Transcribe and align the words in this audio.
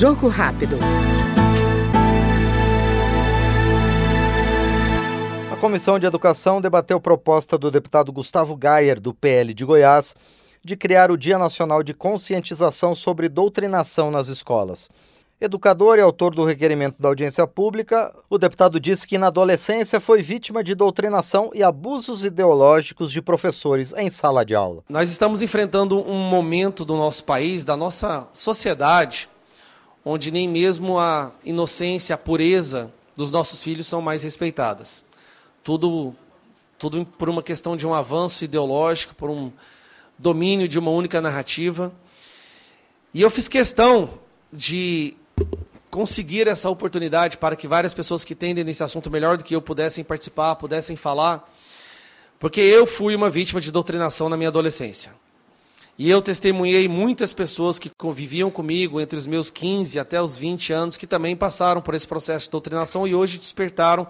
Jogo 0.00 0.28
rápido. 0.28 0.78
A 5.52 5.56
Comissão 5.56 5.98
de 5.98 6.06
Educação 6.06 6.58
debateu 6.58 6.98
proposta 6.98 7.58
do 7.58 7.70
deputado 7.70 8.10
Gustavo 8.10 8.56
Gayer, 8.56 8.98
do 8.98 9.12
PL 9.12 9.52
de 9.52 9.62
Goiás, 9.62 10.14
de 10.64 10.74
criar 10.74 11.10
o 11.10 11.18
Dia 11.18 11.36
Nacional 11.36 11.82
de 11.82 11.92
Conscientização 11.92 12.94
sobre 12.94 13.28
Doutrinação 13.28 14.10
nas 14.10 14.28
Escolas. 14.28 14.88
Educador 15.38 15.98
e 15.98 16.00
autor 16.00 16.34
do 16.34 16.46
requerimento 16.46 16.98
da 16.98 17.08
audiência 17.08 17.46
pública, 17.46 18.10
o 18.30 18.38
deputado 18.38 18.80
disse 18.80 19.06
que 19.06 19.18
na 19.18 19.26
adolescência 19.26 20.00
foi 20.00 20.22
vítima 20.22 20.64
de 20.64 20.74
doutrinação 20.74 21.50
e 21.52 21.62
abusos 21.62 22.24
ideológicos 22.24 23.12
de 23.12 23.20
professores 23.20 23.92
em 23.94 24.08
sala 24.08 24.46
de 24.46 24.54
aula. 24.54 24.82
Nós 24.88 25.10
estamos 25.10 25.42
enfrentando 25.42 26.00
um 26.00 26.30
momento 26.30 26.86
do 26.86 26.96
nosso 26.96 27.22
país, 27.22 27.66
da 27.66 27.76
nossa 27.76 28.26
sociedade, 28.32 29.28
onde 30.04 30.30
nem 30.30 30.48
mesmo 30.48 30.98
a 30.98 31.32
inocência, 31.44 32.14
a 32.14 32.18
pureza 32.18 32.92
dos 33.16 33.30
nossos 33.30 33.62
filhos 33.62 33.86
são 33.86 34.00
mais 34.00 34.22
respeitadas. 34.22 35.04
Tudo, 35.62 36.14
tudo 36.78 37.04
por 37.04 37.28
uma 37.28 37.42
questão 37.42 37.76
de 37.76 37.86
um 37.86 37.92
avanço 37.92 38.44
ideológico, 38.44 39.14
por 39.14 39.28
um 39.28 39.52
domínio 40.18 40.68
de 40.68 40.78
uma 40.78 40.90
única 40.90 41.20
narrativa. 41.20 41.92
E 43.12 43.20
eu 43.20 43.30
fiz 43.30 43.48
questão 43.48 44.18
de 44.52 45.16
conseguir 45.90 46.46
essa 46.46 46.70
oportunidade 46.70 47.36
para 47.36 47.56
que 47.56 47.66
várias 47.66 47.92
pessoas 47.92 48.24
que 48.24 48.32
entendem 48.32 48.62
nesse 48.62 48.82
assunto 48.82 49.10
melhor 49.10 49.36
do 49.36 49.44
que 49.44 49.54
eu 49.54 49.60
pudessem 49.60 50.04
participar, 50.04 50.54
pudessem 50.54 50.96
falar, 50.96 51.50
porque 52.38 52.60
eu 52.60 52.86
fui 52.86 53.14
uma 53.14 53.28
vítima 53.28 53.60
de 53.60 53.72
doutrinação 53.72 54.28
na 54.28 54.36
minha 54.36 54.48
adolescência. 54.48 55.12
E 56.00 56.08
eu 56.08 56.22
testemunhei 56.22 56.88
muitas 56.88 57.34
pessoas 57.34 57.78
que 57.78 57.90
conviviam 57.90 58.50
comigo 58.50 58.98
entre 59.02 59.18
os 59.18 59.26
meus 59.26 59.50
15 59.50 59.98
até 59.98 60.18
os 60.22 60.38
20 60.38 60.72
anos 60.72 60.96
que 60.96 61.06
também 61.06 61.36
passaram 61.36 61.82
por 61.82 61.94
esse 61.94 62.08
processo 62.08 62.46
de 62.46 62.52
doutrinação 62.52 63.06
e 63.06 63.14
hoje 63.14 63.36
despertaram, 63.36 64.06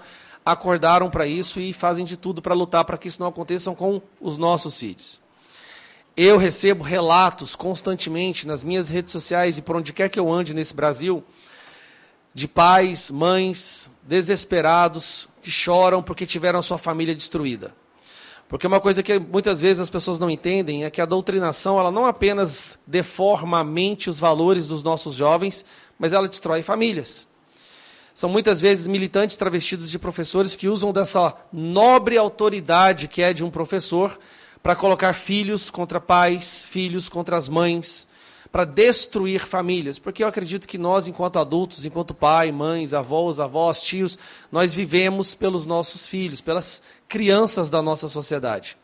acordaram 0.46 1.10
para 1.10 1.26
isso 1.26 1.58
e 1.58 1.72
fazem 1.72 2.04
de 2.04 2.16
tudo 2.16 2.40
para 2.40 2.54
lutar 2.54 2.84
para 2.84 2.96
que 2.96 3.08
isso 3.08 3.20
não 3.20 3.26
aconteça 3.26 3.72
com 3.72 4.00
os 4.20 4.38
nossos 4.38 4.78
filhos. 4.78 5.20
Eu 6.16 6.36
recebo 6.36 6.84
relatos 6.84 7.56
constantemente 7.56 8.46
nas 8.46 8.62
minhas 8.62 8.88
redes 8.88 9.10
sociais 9.10 9.58
e 9.58 9.62
por 9.62 9.74
onde 9.74 9.92
quer 9.92 10.08
que 10.08 10.20
eu 10.20 10.32
ande 10.32 10.54
nesse 10.54 10.72
Brasil 10.72 11.24
de 12.32 12.46
pais, 12.46 13.10
mães 13.10 13.90
desesperados 14.04 15.28
que 15.42 15.50
choram 15.50 16.04
porque 16.04 16.24
tiveram 16.24 16.60
a 16.60 16.62
sua 16.62 16.78
família 16.78 17.16
destruída. 17.16 17.74
Porque 18.50 18.66
uma 18.66 18.80
coisa 18.80 19.00
que 19.00 19.16
muitas 19.16 19.60
vezes 19.60 19.80
as 19.80 19.88
pessoas 19.88 20.18
não 20.18 20.28
entendem 20.28 20.84
é 20.84 20.90
que 20.90 21.00
a 21.00 21.06
doutrinação 21.06 21.78
ela 21.78 21.92
não 21.92 22.04
apenas 22.04 22.76
deforma 22.84 23.60
a 23.60 23.64
mente 23.64 24.10
os 24.10 24.18
valores 24.18 24.66
dos 24.66 24.82
nossos 24.82 25.14
jovens, 25.14 25.64
mas 25.96 26.12
ela 26.12 26.26
destrói 26.26 26.60
famílias. 26.60 27.28
São 28.12 28.28
muitas 28.28 28.60
vezes 28.60 28.88
militantes 28.88 29.36
travestidos 29.36 29.88
de 29.88 30.00
professores 30.00 30.56
que 30.56 30.68
usam 30.68 30.92
dessa 30.92 31.32
nobre 31.52 32.18
autoridade 32.18 33.06
que 33.06 33.22
é 33.22 33.32
de 33.32 33.44
um 33.44 33.50
professor 33.52 34.18
para 34.60 34.74
colocar 34.74 35.12
filhos 35.12 35.70
contra 35.70 36.00
pais, 36.00 36.66
filhos 36.66 37.08
contra 37.08 37.36
as 37.36 37.48
mães, 37.48 38.08
para 38.50 38.64
destruir 38.64 39.46
famílias, 39.46 39.98
porque 39.98 40.24
eu 40.24 40.28
acredito 40.28 40.66
que 40.66 40.76
nós, 40.76 41.06
enquanto 41.06 41.38
adultos, 41.38 41.84
enquanto 41.84 42.12
pai, 42.12 42.50
mães, 42.50 42.92
avós, 42.92 43.38
avós, 43.38 43.80
tios, 43.80 44.18
nós 44.50 44.74
vivemos 44.74 45.34
pelos 45.34 45.66
nossos 45.66 46.06
filhos, 46.06 46.40
pelas 46.40 46.82
crianças 47.08 47.70
da 47.70 47.80
nossa 47.80 48.08
sociedade. 48.08 48.76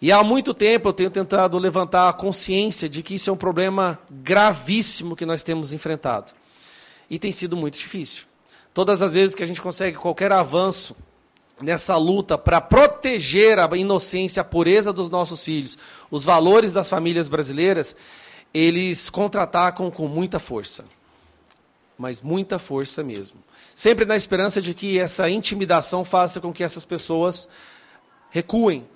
E 0.00 0.10
há 0.10 0.24
muito 0.24 0.54
tempo 0.54 0.88
eu 0.88 0.92
tenho 0.94 1.10
tentado 1.10 1.58
levantar 1.58 2.08
a 2.08 2.12
consciência 2.12 2.88
de 2.88 3.02
que 3.02 3.16
isso 3.16 3.28
é 3.28 3.32
um 3.32 3.36
problema 3.36 3.98
gravíssimo 4.10 5.14
que 5.14 5.26
nós 5.26 5.42
temos 5.42 5.74
enfrentado. 5.74 6.32
E 7.10 7.18
tem 7.18 7.32
sido 7.32 7.54
muito 7.54 7.78
difícil. 7.78 8.24
Todas 8.72 9.02
as 9.02 9.12
vezes 9.12 9.36
que 9.36 9.42
a 9.42 9.46
gente 9.46 9.60
consegue 9.60 9.98
qualquer 9.98 10.32
avanço 10.32 10.96
nessa 11.60 11.96
luta 11.98 12.38
para 12.38 12.60
proteger 12.60 13.58
a 13.58 13.76
inocência, 13.76 14.40
a 14.40 14.44
pureza 14.44 14.92
dos 14.92 15.10
nossos 15.10 15.44
filhos, 15.44 15.76
os 16.10 16.24
valores 16.24 16.72
das 16.72 16.88
famílias 16.88 17.28
brasileiras, 17.28 17.94
eles 18.52 19.08
contra-atacam 19.08 19.90
com 19.90 20.06
muita 20.08 20.38
força. 20.38 20.84
Mas 21.96 22.20
muita 22.20 22.58
força 22.58 23.02
mesmo. 23.02 23.38
Sempre 23.74 24.04
na 24.04 24.16
esperança 24.16 24.60
de 24.60 24.74
que 24.74 24.98
essa 24.98 25.28
intimidação 25.28 26.04
faça 26.04 26.40
com 26.40 26.52
que 26.52 26.64
essas 26.64 26.84
pessoas 26.84 27.48
recuem. 28.30 28.86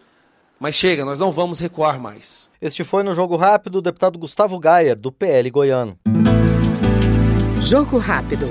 Mas 0.59 0.75
chega, 0.75 1.04
nós 1.04 1.20
não 1.20 1.31
vamos 1.31 1.60
recuar 1.60 2.00
mais. 2.00 2.48
Este 2.60 2.82
foi 2.84 3.03
no 3.03 3.12
Jogo 3.12 3.37
Rápido 3.37 3.76
o 3.76 3.82
deputado 3.82 4.19
Gustavo 4.19 4.59
Gayer, 4.59 4.97
do 4.97 5.12
PL 5.12 5.50
Goiano. 5.50 5.98
Jogo 7.60 7.98
Rápido. 7.98 8.48